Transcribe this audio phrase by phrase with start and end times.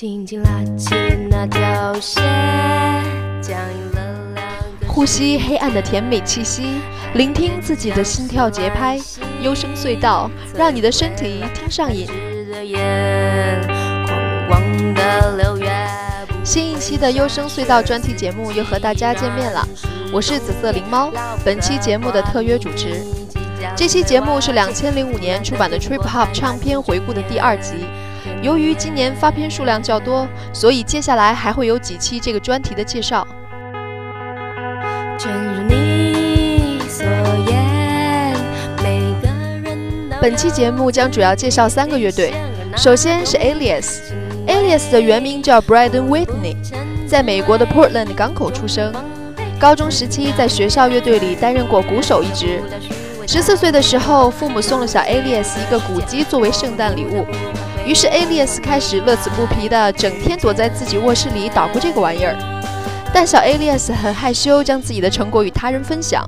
[0.00, 0.94] 轻轻拉起
[1.28, 2.22] 那条线，
[3.42, 4.46] 僵硬了两
[4.86, 6.80] 呼吸黑暗的甜美气息，
[7.14, 8.96] 聆听自己的心跳节拍，
[9.42, 12.06] 幽声隧道，让你的身体听上瘾。
[16.44, 19.66] 新一期的优声隧道专题节目又和大家见面了，
[20.12, 21.10] 我是紫色灵猫，
[21.44, 23.04] 本期节目的特约主持。
[23.74, 27.84] 这期节目是两千零五年出版的 Trip Hop 唱片回顾的第二集。
[28.42, 33.26] 由于今年发片数量较多，所以接下来还会有几期这个专题的介绍。
[35.18, 37.04] 正如你所
[37.48, 38.36] 言，
[38.82, 39.28] 每个
[39.62, 42.32] 人都本期节目将主要介绍三个乐队，
[42.76, 44.00] 首先是 Alias。
[44.46, 46.56] Alias 的原名叫 Braden Whitney，
[47.06, 48.92] 在美国的 Portland 港口出生。
[49.58, 52.62] 高中时期在学校乐队里担任过鼓手一职。
[53.26, 57.26] 十四岁的时候，父母送了小 Alias 一个鼓机作为圣诞礼物，
[57.88, 62.36] 于是 Alias 开始乐此不疲地整天躲在自己卧室里捣鼓这个玩意儿。
[63.14, 66.22] 但小 Alias 很害羞，将自己的成果与他人分享。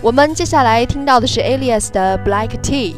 [0.00, 2.94] 我们接下来听到的是 Alias 的 Black Tea。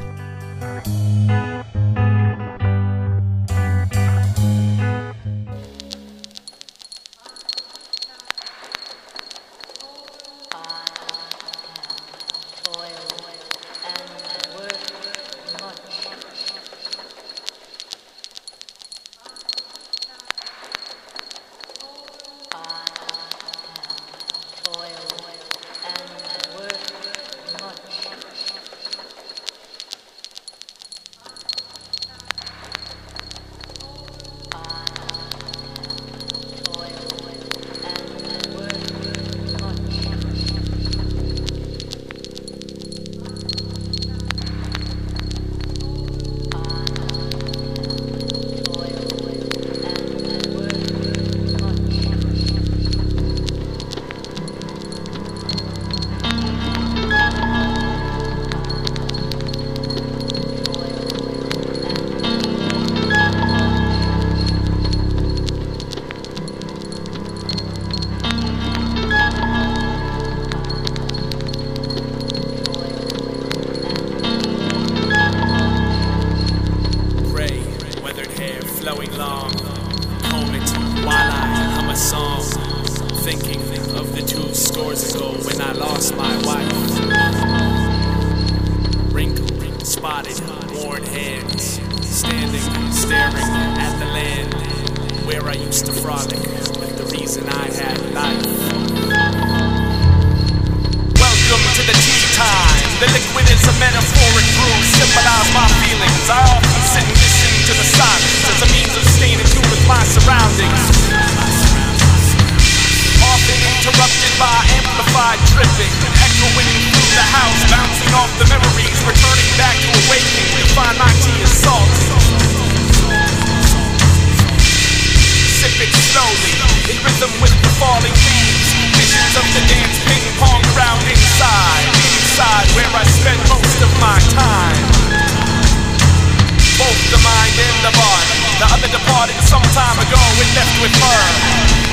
[138.93, 141.23] Departed some time ago and left with her.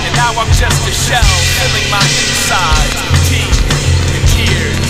[0.04, 3.50] And now I'm just a shell filling my insides with tea
[4.16, 4.28] and.
[4.28, 4.89] Tears.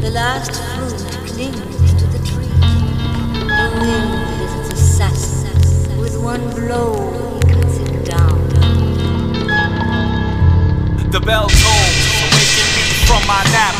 [0.00, 0.98] The last fruit
[1.28, 2.50] clings to the tree.
[3.46, 5.98] The wind assassin.
[5.98, 6.94] With one blow,
[7.36, 8.38] he cuts it down.
[11.10, 11.98] The bell tolls,
[12.34, 13.74] me from my nap.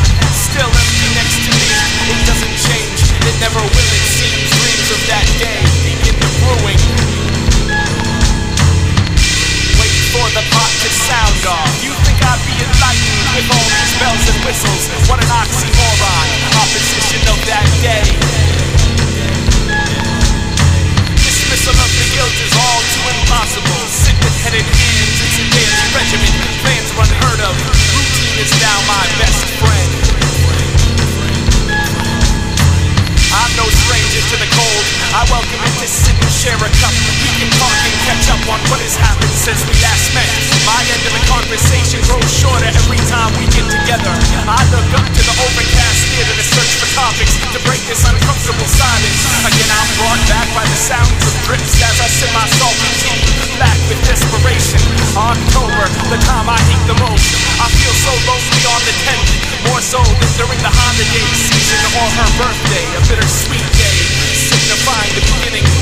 [0.51, 1.67] Still empty next to me,
[2.15, 4.51] it doesn't change, it never will, it seems.
[4.55, 6.83] Dreams of that day begin to brewing.
[9.79, 11.71] Wait for the pot to sound off.
[11.83, 14.83] You I'd be enlightened with all these bells and whistles?
[15.09, 16.29] What an oxymoron,
[16.61, 18.07] opposition of that day.
[21.17, 23.81] Dismissal of the guilt is all too impossible.
[23.89, 26.33] Sit with headed hands, it's a daily regimen.
[26.63, 27.55] Plans are unheard of.
[27.97, 30.30] Routine is now my best friend.
[33.31, 34.85] I'm no stranger to the cold.
[35.15, 36.95] I welcome it to sit and share a cup.
[37.23, 40.27] We can talk and catch up on what has happened since we last met.
[40.67, 44.11] My end of the conversation grows shorter every time we get together.
[44.51, 48.67] I look up to the overcast theater to search for topics to break this uncomfortable
[48.67, 49.21] silence.
[49.47, 53.23] Again, I'm brought back by the sounds of drips as I sip my salty tea,
[53.63, 54.83] back with desperation.
[55.15, 57.31] October, the time I hate the most.
[57.63, 58.40] I feel so lonely
[61.01, 63.97] the holiday season or her birthday, a bittersweet day,
[64.37, 65.80] signifying the beginning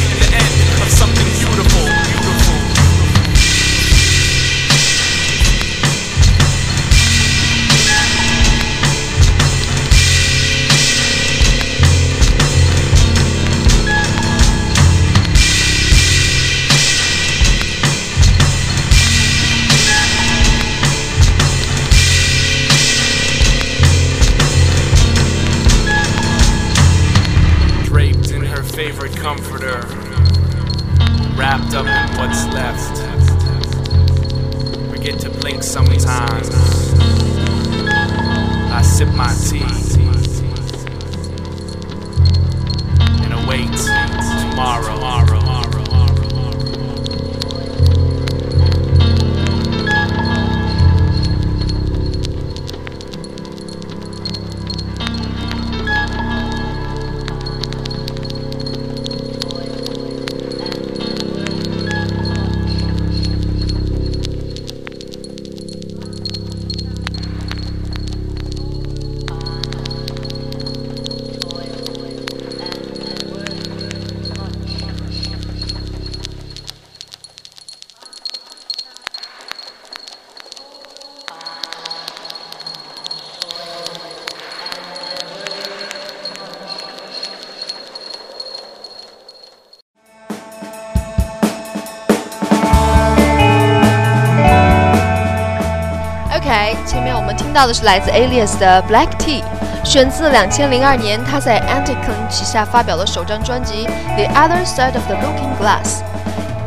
[97.59, 99.43] 到的是来自 Alias 的 Black Tea，
[99.83, 103.85] 选自2002年他在 Anticon 旗下发表的首张专辑
[104.15, 106.03] The Other Side of the Looking Glass。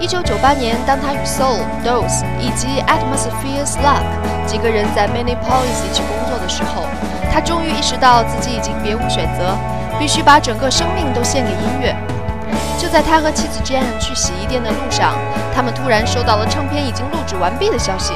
[0.01, 4.03] 1998年，当他与 Soul、Dose 以及 Atmosphere's Luck
[4.45, 6.83] 几个人在 Minneapolis 一起工作的时候，
[7.31, 9.55] 他终于意识到自己已经别无选择，
[9.97, 11.95] 必须把整个生命都献给音乐。
[12.77, 15.13] 就在他和妻子 Jan 去洗衣店的路上，
[15.55, 18.11] 他们突然收到了唱片已经录制完毕的消息。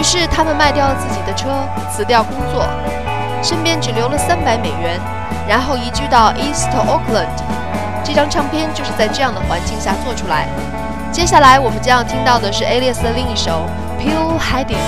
[0.00, 1.50] 于是他们卖掉了自己的车，
[1.92, 2.66] 辞掉工作，
[3.42, 4.98] 身边只留了三百美元，
[5.46, 7.28] 然后移居到 East Oakland。
[8.02, 10.48] 这张唱片就是在这样的环境下做出来。
[11.12, 13.68] 接下来我们将要听到的是 Alias 的另一首
[14.02, 14.78] 《Pill Hiding》。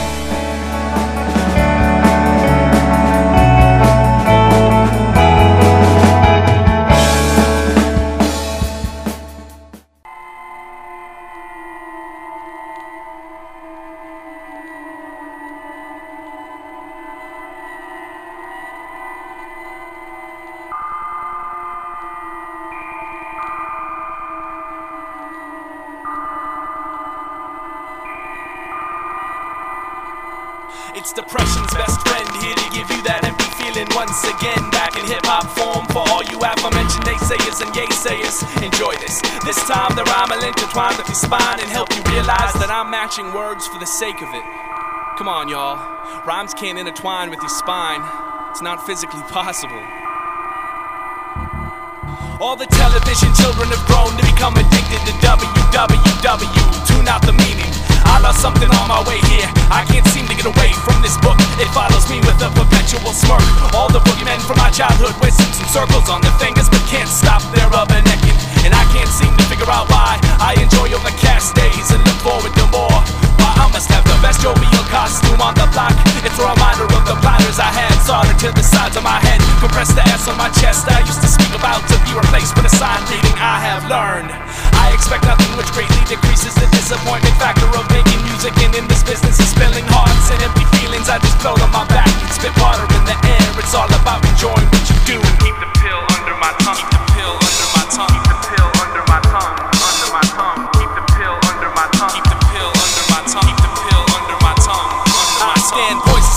[41.43, 44.47] And help you realize that I'm matching words for the sake of it.
[45.19, 45.77] Come on, y'all.
[46.23, 48.01] Rhymes can't intertwine with your spine.
[48.51, 49.83] It's not physically possible.
[52.39, 56.63] All the television children have grown to become addicted to WWW.
[56.87, 57.71] Tune out the meaning.
[58.07, 59.47] I lost something on my way here.
[59.71, 61.39] I can't seem to get away from this book.
[61.59, 63.43] It follows me with a perpetual smirk.
[63.75, 67.43] All the boogeymen from my childhood wear and circles on their fingers, but can't stop
[67.55, 68.32] their rubbernecking.
[68.63, 70.19] And I can't seem to figure out why.
[70.39, 72.99] I enjoy all the cash days and look forward to more.
[73.43, 75.95] Why I must have the best jovial costume on the block.
[76.23, 79.43] It's a reminder of the platters I had soldered to the sides of my head.
[79.59, 80.87] Compressed the S on my chest.
[80.87, 84.31] I used to speak about to be replaced with a sign reading I have learned.
[84.79, 88.55] I expect nothing which greatly decreases the disappointment factor of making music.
[88.63, 91.83] And in this business of spilling hearts and empty feelings, I just float on my
[91.91, 92.11] back
[92.43, 93.47] spit water in the air.
[93.59, 96.75] It's all about enjoying what you do and keep the pill under my tongue.
[96.79, 98.32] Keep the pill under my tongue.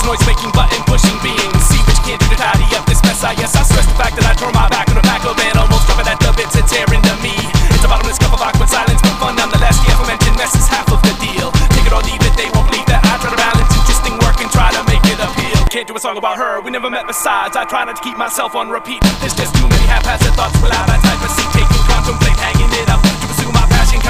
[0.06, 1.18] Noise making, button pushing.
[1.66, 3.20] See which can't do to tidy up this mess.
[3.26, 5.84] I I stress the fact that I turn my back on the back of almost
[5.90, 7.34] drop it at the bits and tear into me.
[7.74, 9.76] It's a bottomless cup of awkward silence, but fun nonetheless.
[9.82, 11.50] The mess is half of the deal.
[11.74, 14.70] Take it or leave it, they won't believe that I balance interesting work and try
[14.72, 15.58] to make it appeal.
[15.68, 17.56] Can't do a song about her, we never met besides.
[17.58, 19.02] I try not to keep myself on repeat.
[19.20, 21.55] There's just too many haphazard thoughts without a type of seat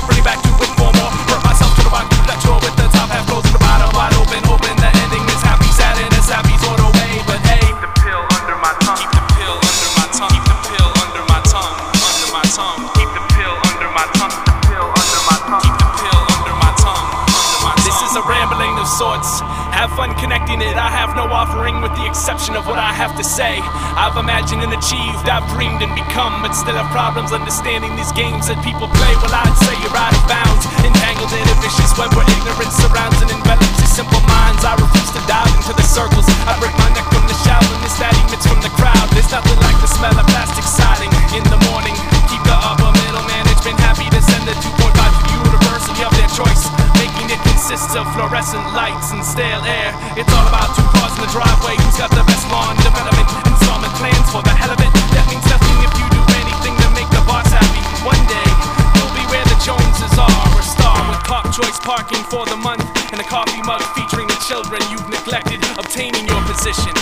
[0.06, 1.10] pretty back to with four more.
[1.28, 3.90] Hurt myself to the rock, left door with the top half goes to the bottom,
[3.92, 7.20] wide open, hoping the ending is happy, sad and it's happy's all the way.
[7.26, 10.46] But hey, keep the pill under my tongue, keep the pill under my tongue, keep
[10.46, 14.46] the pill under my tongue, under my tongue, keep the pill under my tongue, keep
[14.46, 17.86] the pill under my tongue, keep the pill under my tongue, under my tongue.
[17.86, 19.42] This is a rambling of sorts.
[19.76, 20.76] Have fun connecting it.
[20.76, 23.60] I have no offering with the exception of what I have to say.
[23.60, 28.47] I've imagined an achieved, I've dreamed and become, but still have problems understanding these games
[28.47, 29.12] that people play.
[29.19, 33.19] Well, I'd say you're out of bounds, entangled in a vicious web where ignorance surrounds
[33.19, 34.62] and envelops your simple minds.
[34.62, 36.23] I refuse to dive into the circles.
[36.47, 39.11] I break my neck from the shallowness that emits from the crowd.
[39.11, 41.99] There's nothing like the smell of plastic siding in the morning.
[42.31, 46.31] Keep the upper middle management happy to send the 2.5 to the university of their
[46.31, 46.71] choice.
[46.95, 49.90] Making it consist of fluorescent lights and stale air.
[50.14, 50.96] It's all about two
[51.26, 51.75] the driveway.
[51.83, 53.26] Who's got the best lawn development?
[53.50, 54.90] Installment plans for the hell of it.
[55.14, 57.83] That means nothing if you do anything to make the boss happy.
[58.06, 58.49] One day,
[58.95, 60.30] you'll be where the Joneses are.
[60.30, 62.85] A star with Park Choice parking for the month.
[63.11, 65.62] And a coffee mug featuring the children you've neglected.
[65.78, 66.95] Obtaining your position.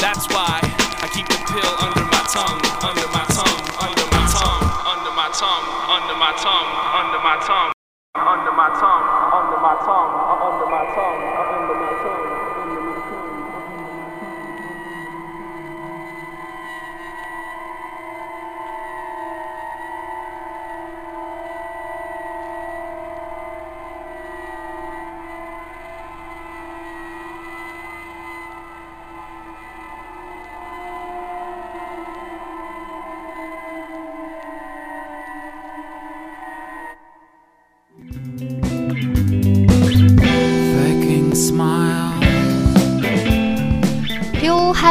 [0.00, 0.60] That's why
[1.04, 2.60] I keep the pill under my tongue.
[2.80, 3.60] Under my tongue.
[3.76, 4.64] Under my tongue.
[4.88, 5.64] Under my tongue.
[5.92, 6.68] Under my tongue.
[6.96, 7.72] Under my tongue.
[8.16, 9.04] Under my tongue,
[9.36, 10.08] under my tongue,
[10.40, 11.05] under my tongue,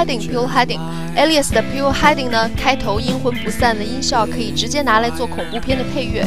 [0.06, 0.80] Heading Pure Heading
[1.18, 6.24] Alias 的 Pure Heading 呢，开头阴魂不散的音效可以直接拿来做恐怖片的配乐，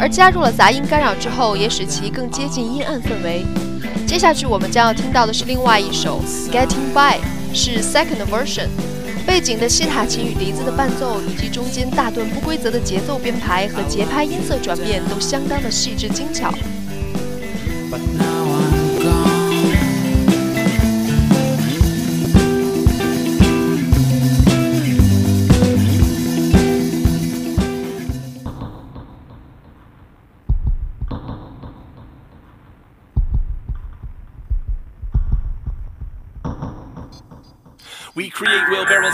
[0.00, 3.44] 而加入了杂音干扰之后，也使其更接近阴暗氛围。
[4.06, 7.20] 接下去我们将要听到的是另外一首 Getting By，
[7.54, 8.68] 是 Second Version。
[9.24, 16.52] 背景的西塔琴与笛子的伴奏，以及中间大段不规则的节奏编排和节拍音色转变，都相当的细致精巧。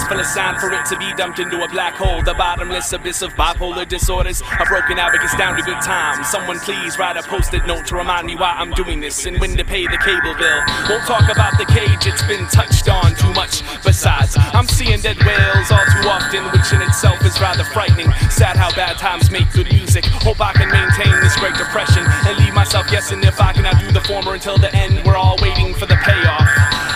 [0.09, 2.23] Full of sand for it to be dumped into a black hole.
[2.23, 4.41] The bottomless abyss of bipolar disorders.
[4.41, 6.29] A broken abacus down to good times.
[6.29, 9.57] Someone please write a post-it note to remind me why I'm doing this and when
[9.57, 10.61] to pay the cable bill.
[10.89, 13.61] Won't talk about the cage, it's been touched on too much.
[13.85, 18.11] Besides, I'm seeing dead whales all too often, which in itself is rather frightening.
[18.31, 20.05] Sad how bad times make good music.
[20.25, 23.93] Hope I can maintain this great depression and leave myself guessing if I cannot do
[23.93, 25.05] the former until the end.
[25.05, 26.49] We're all waiting for the payoff.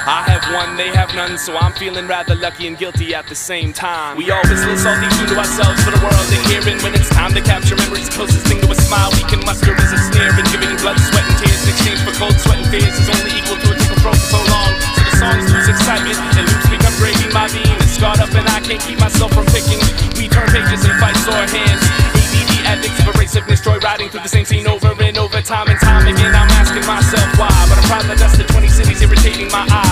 [0.05, 3.35] I have one, they have none, so I'm feeling rather lucky and guilty at the
[3.35, 4.17] same time.
[4.17, 6.23] We always all these true to ourselves for the world
[6.63, 9.75] and when it's time to capture memories, closest thing to a smile we can muster
[9.75, 10.31] is a sneer.
[10.31, 13.35] And giving blood, sweat, and tears in exchange for cold sweat and fears is only
[13.35, 14.71] equal to a tickle throat for so long.
[14.95, 17.27] So the songs lose excitement, and loops become gravy.
[17.35, 19.83] My being is scarred up, and I can't keep myself from picking.
[20.15, 21.83] We turn pages and fight sore hands.
[22.15, 25.81] ADD addicts of abrasiveness, joy riding through the same scene over and over, time and
[25.83, 26.31] time again.
[26.31, 29.92] I'm asking myself why, but I'm proud that that's the 20 cities irritating my eyes.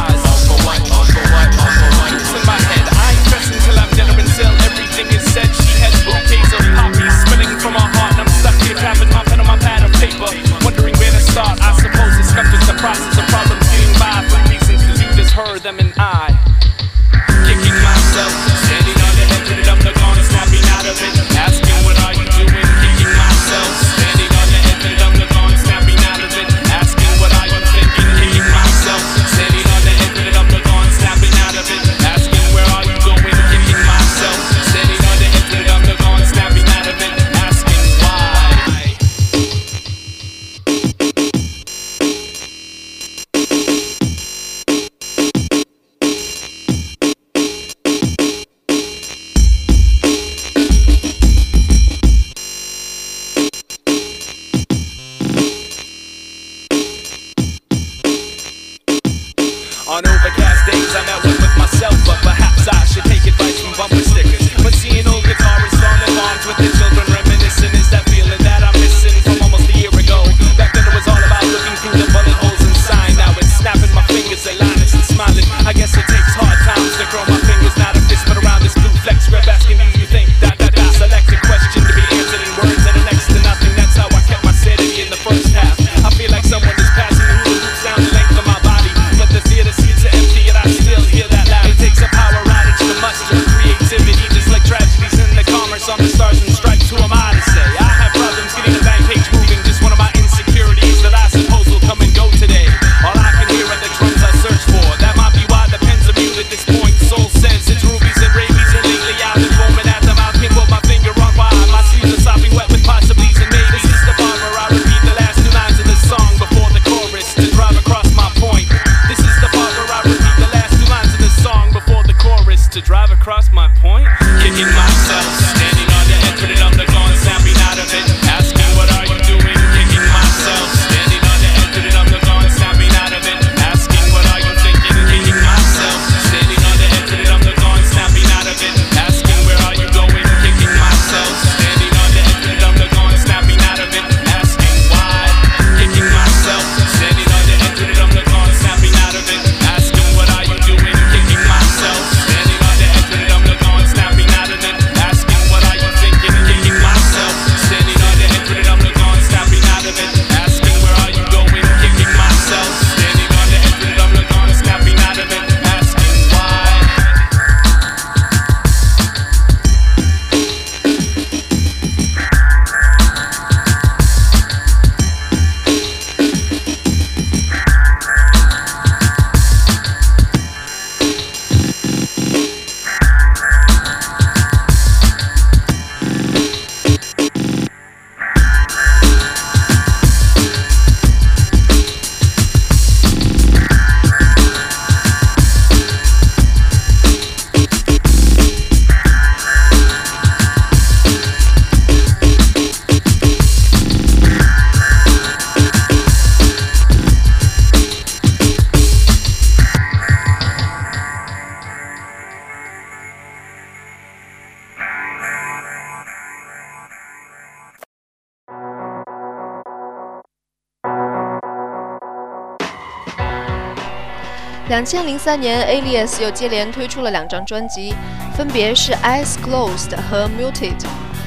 [224.81, 227.95] 两千零三年，Alias 又接连推出了两张专辑，
[228.35, 230.73] 分别是《Eyes Closed》和《Muted》。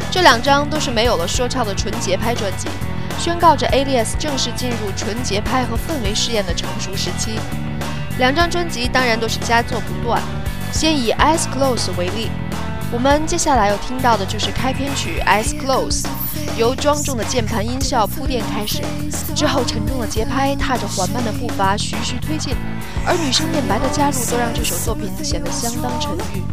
[0.09, 2.67] 这两张都是没有了说唱的纯节拍专辑，
[3.19, 7.37] 宣告着 Alias 正式进入纯节拍和氛围试验的成熟时期。
[8.17, 10.19] 两张专辑当然都是佳作不断。
[10.71, 12.31] 先以《Eyes Closed》为例，
[12.91, 16.01] 我们接下来要听到的就是开篇曲《Eyes Closed》。
[16.57, 18.81] 由庄重的键盘音效铺垫开始，
[19.35, 22.55] 之后沉重的节拍踏着缓慢的步伐徐徐推进，
[23.05, 26.43] 而女生念白的加入都让这首作品显得相当沉郁。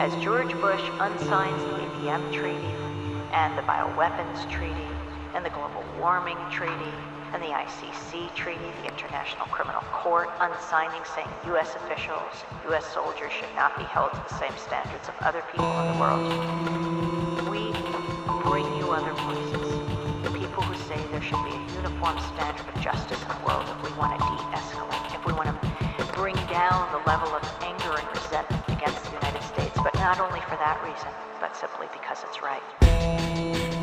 [0.00, 2.74] As George Bush unsigns the APM Treaty
[3.32, 4.88] and the Bioweapons Treaty
[5.34, 6.92] and the Global Warming Treaty
[7.34, 11.74] and the ICC Treaty, the International Criminal Court, unsigning saying U.S.
[11.74, 12.30] officials,
[12.70, 12.86] U.S.
[12.94, 16.22] soldiers should not be held to the same standards of other people in the world.
[17.50, 17.74] We
[18.46, 19.66] bring you other voices,
[20.22, 23.66] the people who say there should be a uniform standard of justice in the world
[23.66, 25.58] if we want to de-escalate, if we want to
[26.14, 30.38] bring down the level of anger and resentment against the United States, but not only
[30.46, 31.10] for that reason,
[31.42, 33.82] but simply because it's right.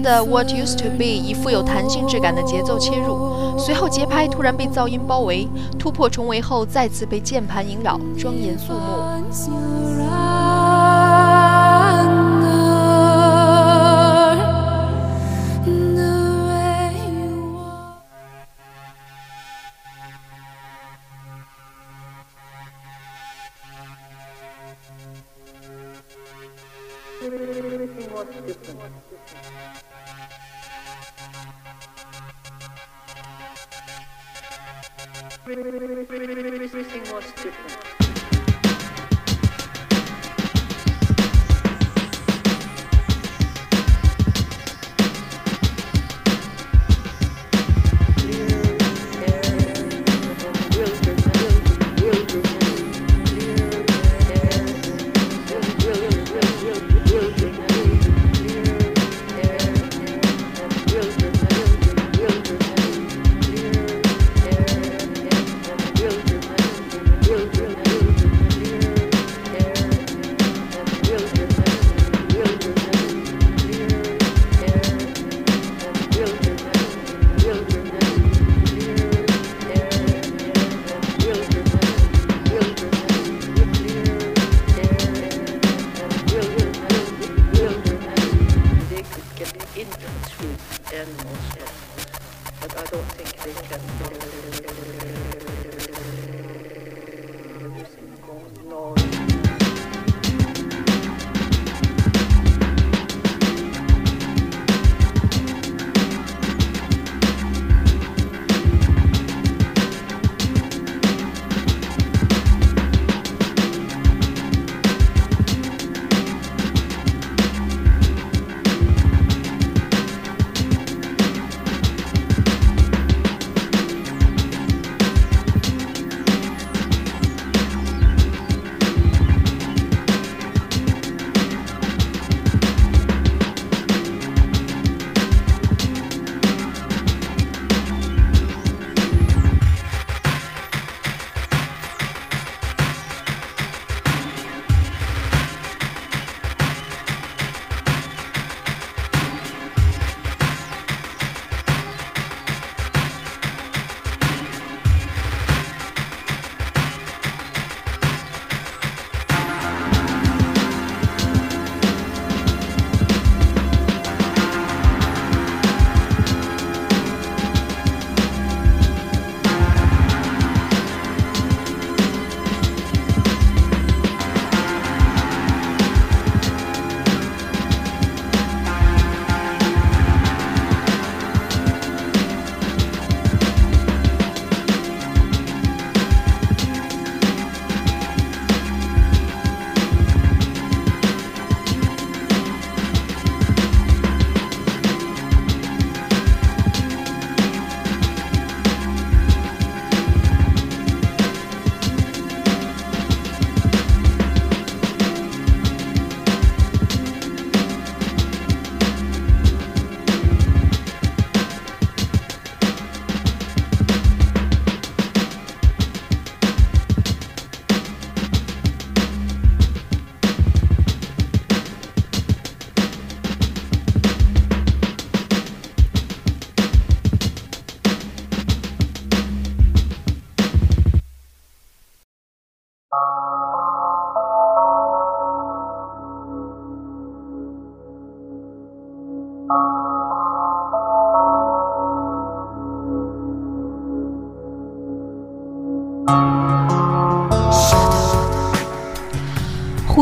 [0.00, 10.47] 的 What Used to Be 以富有弹性质感的节奏切入，随后节拍突然被噪音包围，突破重围后再次被键盘萦绕，庄严肃穆。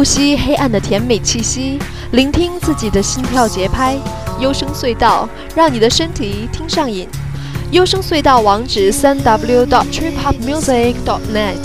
[0.07, 1.81] 吸黑暗的甜美气息，
[2.13, 3.97] 聆听自己的心跳节拍。
[4.39, 7.09] 优声隧道，让你的身体听上瘾。
[7.73, 11.57] 优声隧道网址：三 w dot trip hop music dot net。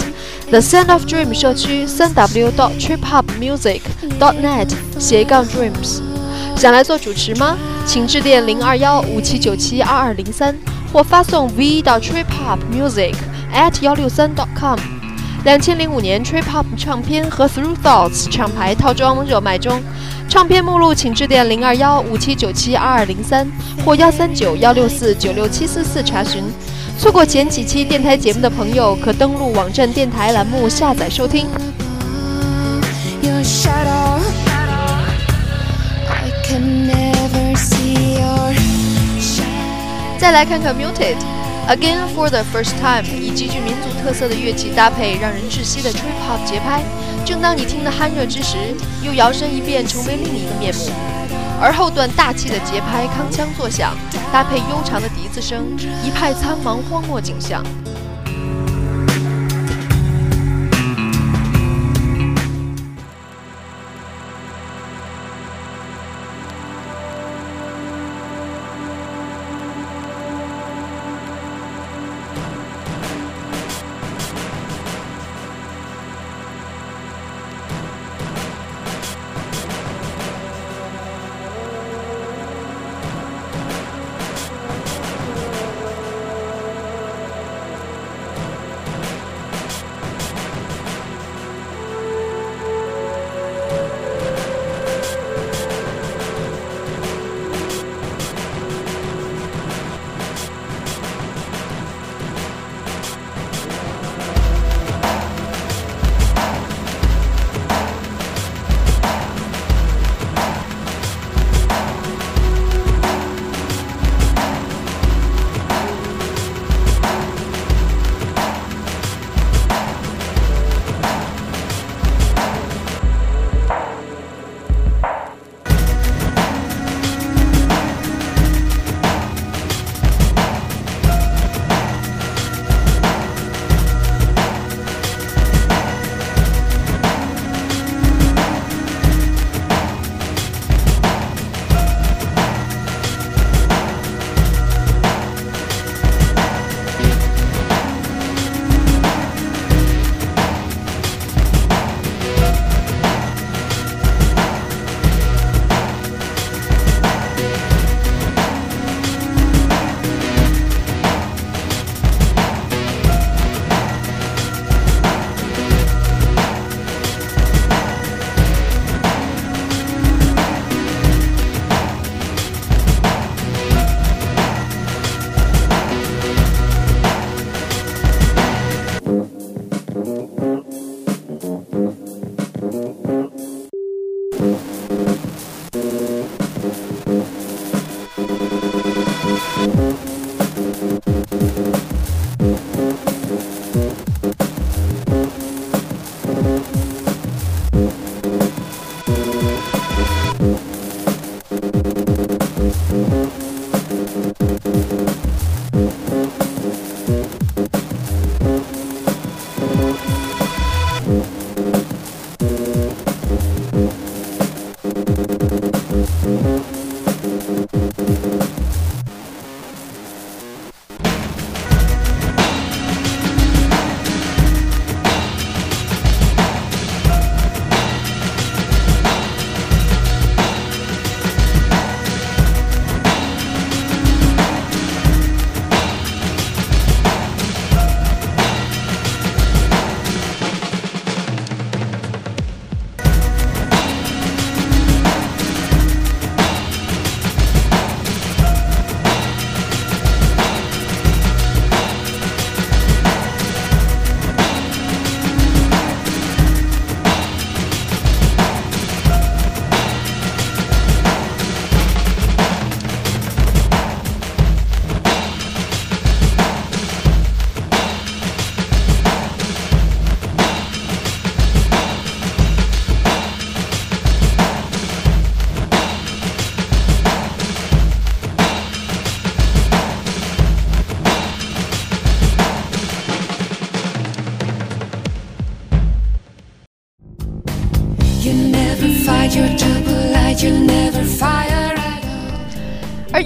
[0.49, 3.81] The Sound of Dream 社区：三 w dot trip hop music
[4.19, 6.01] dot net 斜杠 dreams。
[6.57, 7.55] 想来做主持吗？
[7.85, 10.57] 请致电零二幺五七九七二二零三，
[10.91, 13.13] 或发送 v 到 trip hop music
[13.53, 14.79] at 幺六三 dot com。
[15.43, 19.81] 两千零五年 Trip Hop 唱片和 Through Thoughts 厂牌套装热卖中，
[20.29, 23.47] 唱片目录请致电零二幺五七九七二二零三
[23.83, 26.43] 或幺三九幺六四九六七四四查询。
[26.99, 31.47] 错过前几期电台节目的朋友，可登录网站电台栏目下载收听。
[40.19, 41.30] 再来看看 Muted。
[41.71, 46.83] Again for the first time，以极具民族特色的乐器搭配让人窒息的 trip hop 节拍，
[47.25, 48.57] 正当你听得酣热之时，
[49.01, 50.91] 又摇身一变成为另一个面目。
[51.61, 53.95] 而后段大气的节拍铿锵作响，
[54.33, 55.63] 搭配悠长的笛子声，
[56.03, 57.63] 一派苍茫荒漠景象。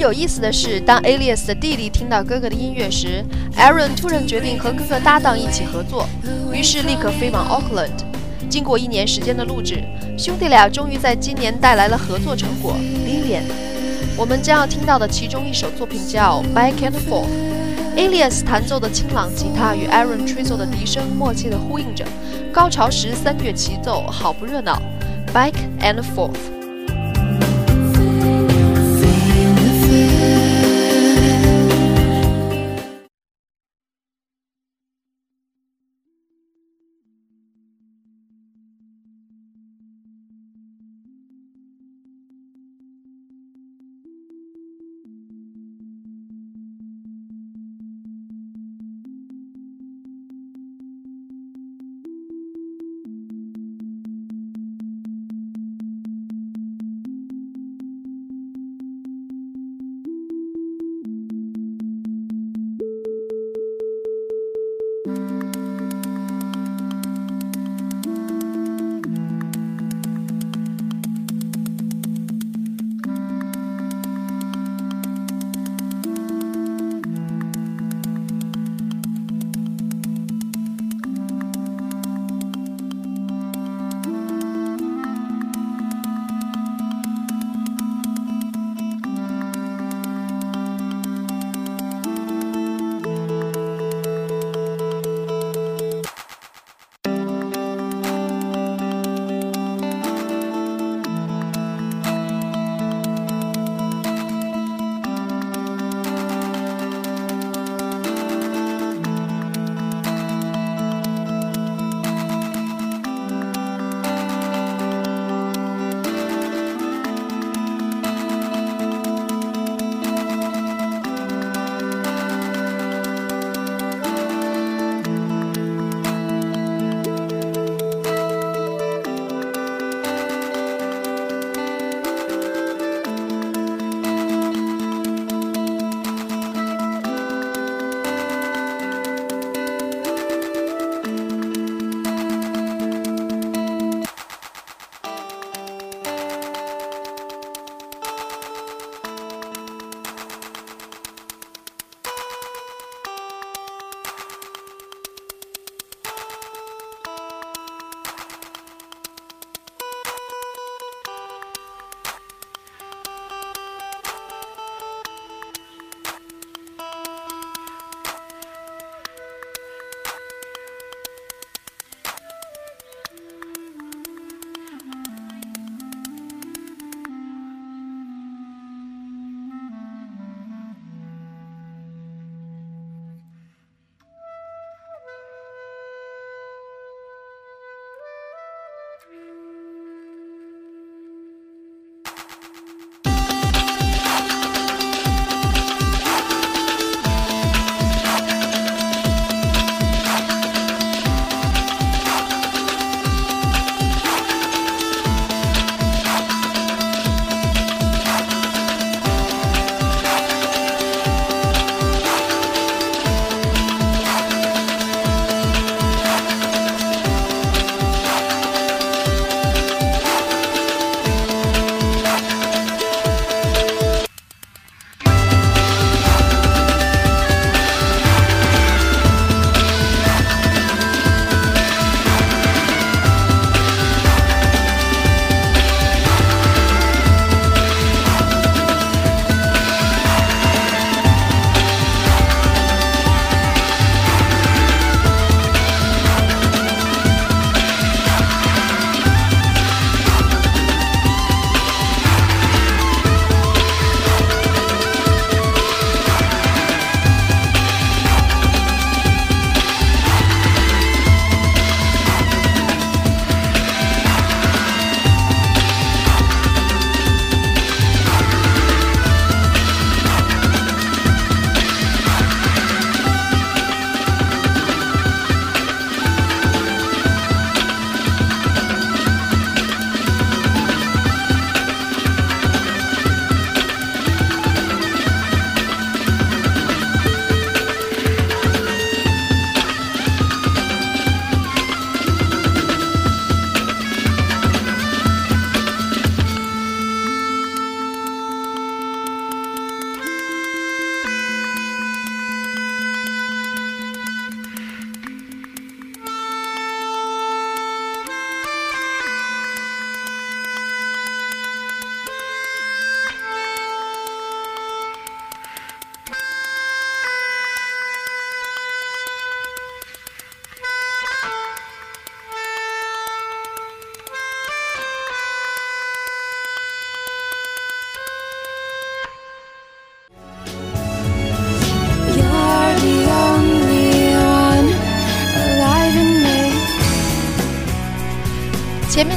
[0.05, 3.25] 有意思的是，当 Alias 的弟弟听到哥哥的音乐时
[3.57, 6.07] ，Aaron 突然决定和哥哥搭档一起合作，
[6.53, 7.89] 于是立刻飞往 Auckland。
[8.47, 9.83] 经过一年时间的录制，
[10.15, 13.41] 兄弟俩终于在今年带来了合作成果《Lillian》。
[14.15, 17.25] 我们将要听到的其中一首作品叫《Back and Forth》。
[17.97, 22.05] Alias 弹奏的清朗吉他与 Aaron 吹奏的笛声默契地呼应着，
[22.53, 24.79] 高潮时三乐齐奏，好不热闹。
[25.33, 26.54] Back and Forth。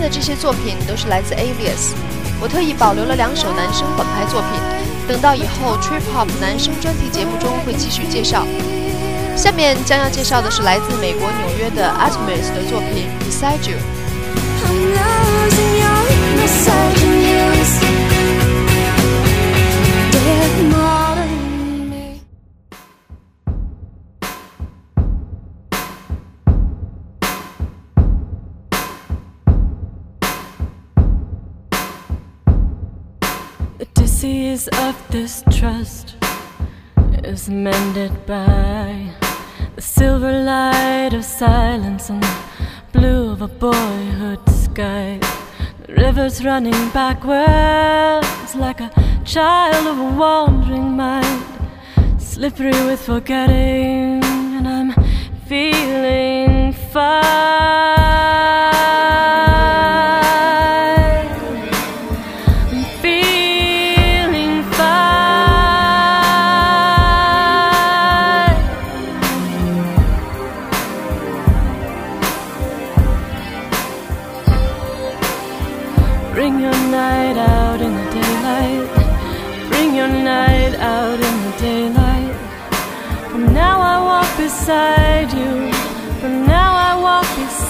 [0.08, 1.92] 这些作品都是来自 Alias，
[2.40, 4.50] 我特意保留了两首男生本拍作品，
[5.06, 8.46] 等到以后 Trip Hop 男生专题节目中会继续介绍。
[9.36, 13.78] 下面将要介绍的是来自美国纽约的 Atmos 的作品 Beside You。
[34.66, 36.16] Of distrust
[37.22, 39.12] is mended by
[39.76, 42.26] the silver light of silence and
[42.90, 45.20] blue of a boyhood sky.
[45.86, 48.90] The river's running backwards like a
[49.24, 51.44] child of a wandering mind,
[52.18, 54.92] slippery with forgetting, and I'm
[55.46, 57.97] feeling fine.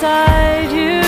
[0.01, 1.03] Beside you.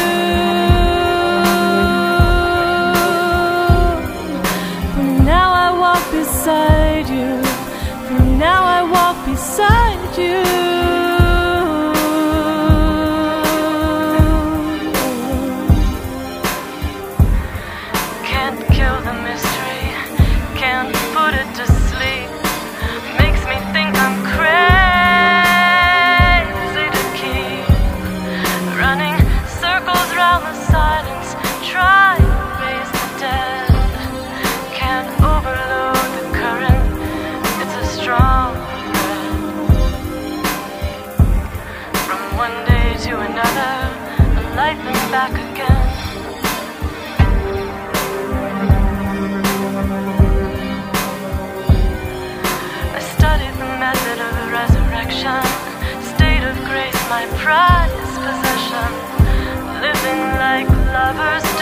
[4.94, 7.40] From now I walk beside you.
[8.08, 10.42] From now I walk beside you.
[18.24, 19.49] Can't kill the mystery,
[57.50, 58.90] prized possession.
[59.82, 61.59] Living like lovers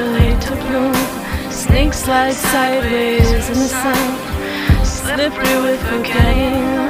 [0.00, 0.94] flowers are late to bloom.
[1.50, 4.84] Snakes slide sideways in the sun.
[4.84, 6.89] Slippery with forgetting,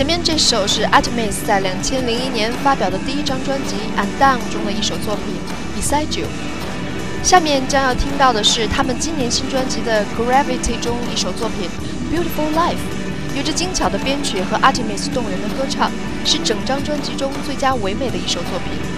[0.00, 5.34] 前面这首是 Artemis 在两千零一年发表的第一张专辑《Undone》中的一首作品
[5.78, 6.26] 《Beside You》。
[7.22, 11.68] 下面将要听到的是他们今年新专辑的《Gravity》中一首作品
[12.10, 12.80] 《Beautiful Life》，
[13.36, 15.92] 有着精巧的编曲和 Artemis 动人的歌唱，
[16.24, 18.89] 是整张专辑中最佳唯美的一首作品。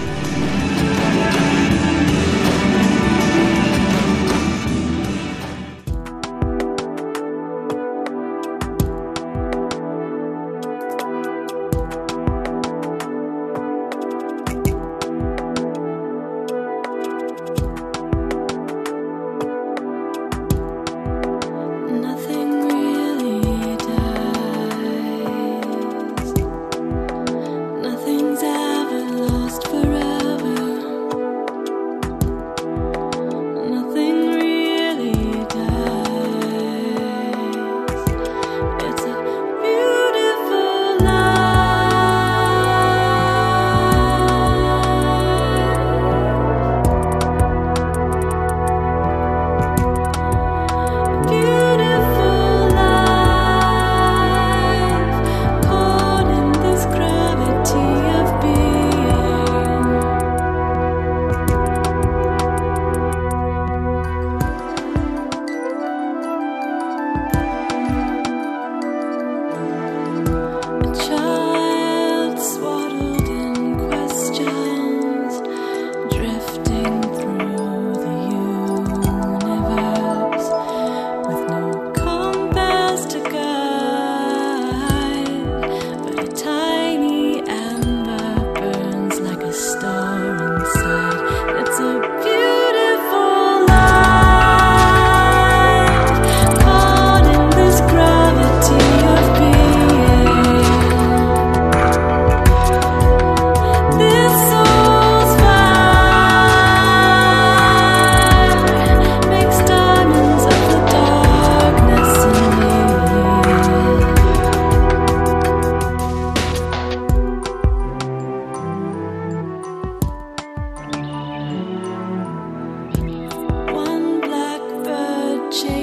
[125.53, 125.82] change.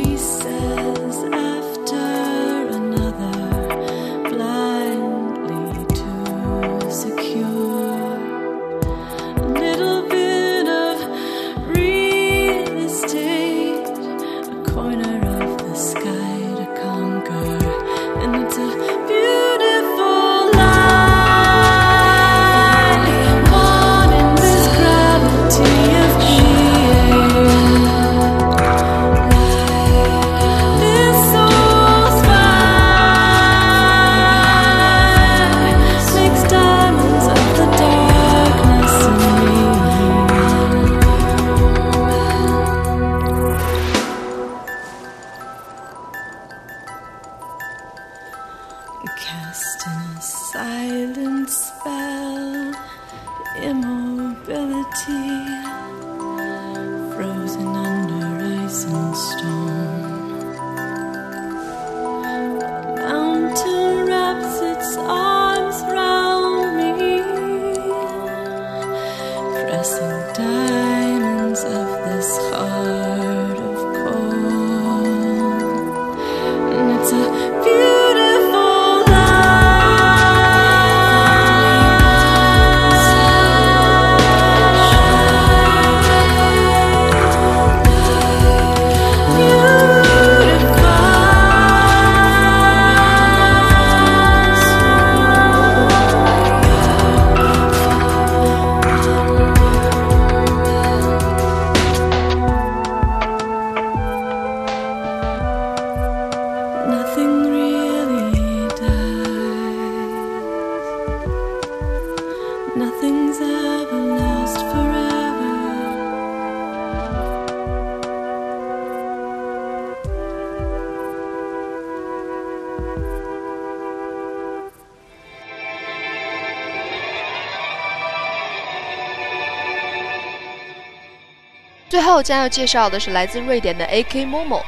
[132.21, 134.27] 后将要介绍的是来自瑞典的 A.K.
[134.27, 134.61] Momo，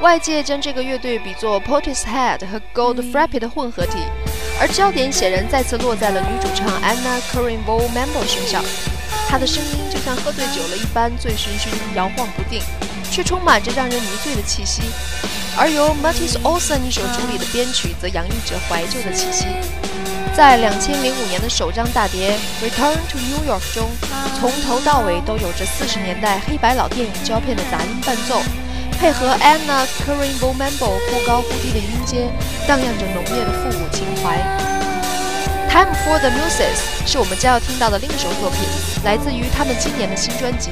[0.00, 3.98] 外界将这个乐队比作 Portishead 和 Goldfrapp 的混合体，
[4.60, 8.64] 而焦点显然再次落在了女主唱 Anna Karinvo Mambo 身上。
[9.28, 12.62] 她的声音就像喝醉酒了一般醉醺醺、摇晃不定，
[13.10, 14.82] 却充满着让人迷醉的气息。
[15.58, 19.46] 而由 Mattis Olsen 所主理的编曲则洋溢着怀旧的气息。
[20.34, 23.90] 在2005年的首张大碟《Return to New York》中，
[24.40, 28.40] 从头到尾都有着40年代黑白老电影胶片的杂音伴奏，
[28.98, 32.30] 配合 Anna Karinvo Mambo 忽高忽低的音阶，
[32.66, 34.38] 荡漾着浓烈的复古情怀。
[35.70, 38.60] 《Time for the Muses》是我们将要听到的另一首作品，
[39.04, 40.70] 来自于他们今年的新专辑。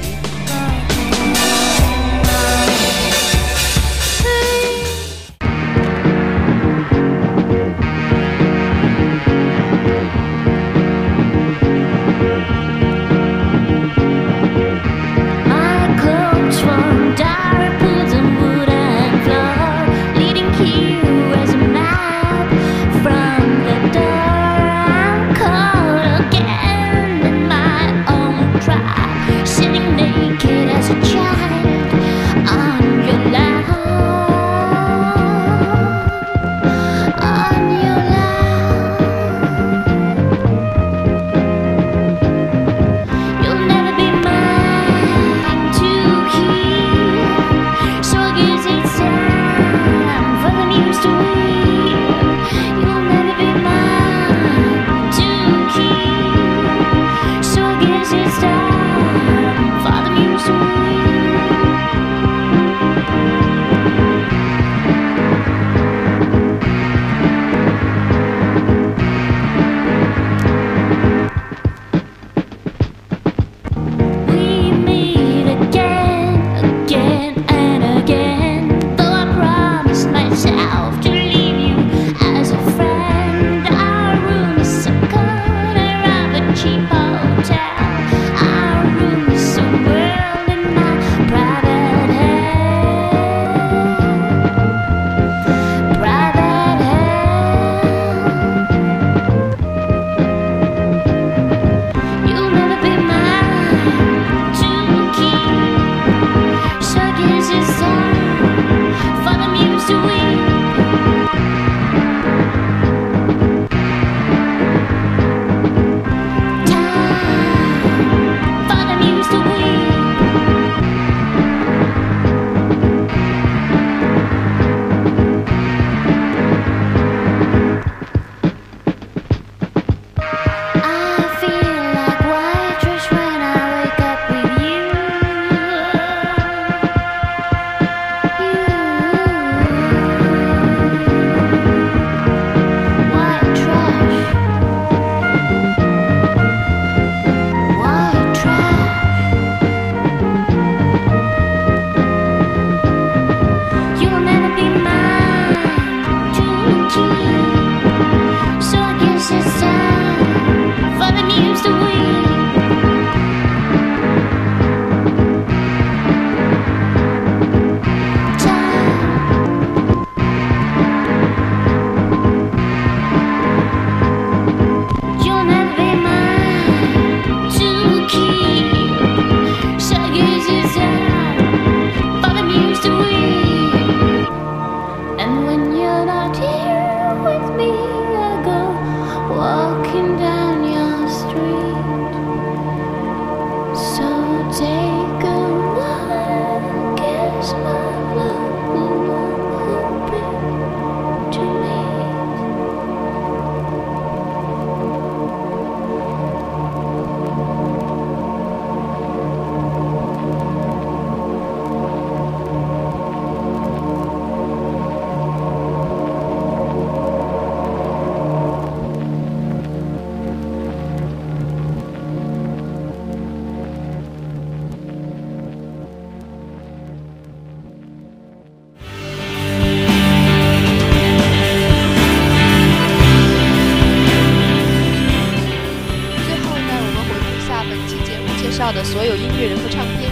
[238.91, 240.11] 所有音乐人和唱片，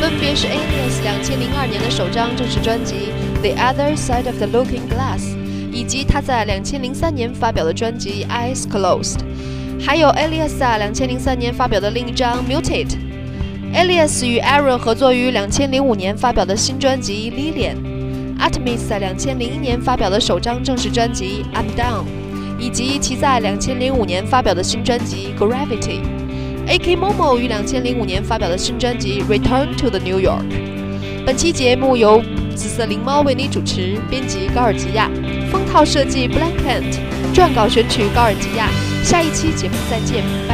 [0.00, 2.94] 分别是 Alias 2002年的首张正式专辑
[3.42, 5.20] 《The Other Side of the Looking Glass》，
[5.70, 9.18] 以及他在2003年发表的专辑《Eyes Closed》，
[9.84, 12.86] 还有 Alias 在2003年发表的另一张《Mutate》。
[13.74, 17.76] Alias 与 Aaron 合作于2005年发表的新专辑《Lilian》
[18.38, 22.04] ，Artemis 在2001年发表的首张正式专辑《I'm Down》，
[22.58, 26.00] 以及其在2005年发表的新专辑《Gravity》。
[26.66, 26.96] A.K.
[26.96, 30.42] Momo 于两千零五年发表的新专辑《Return to the New York》。
[31.26, 32.22] 本期节目由
[32.54, 35.10] 紫色灵猫为你主持，编辑高尔吉亚，
[35.52, 36.98] 封套设计 Blankant，
[37.34, 38.68] 撰稿选曲高尔吉亚。
[39.02, 40.53] 下一期节目再见，拜。